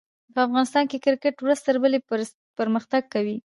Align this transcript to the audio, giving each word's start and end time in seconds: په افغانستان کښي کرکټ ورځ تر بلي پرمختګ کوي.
په 0.33 0.39
افغانستان 0.47 0.83
کښي 0.87 0.99
کرکټ 1.05 1.35
ورځ 1.39 1.59
تر 1.67 1.75
بلي 1.81 1.99
پرمختګ 2.59 3.03
کوي. 3.13 3.37